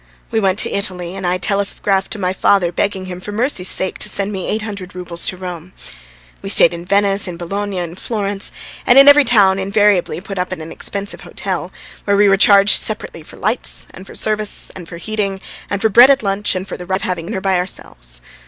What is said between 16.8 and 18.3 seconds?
right of having dinner by ourselves.